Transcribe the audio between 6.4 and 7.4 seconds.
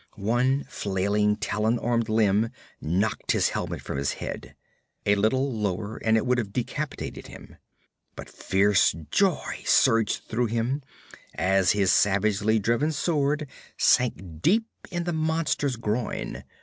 decapitated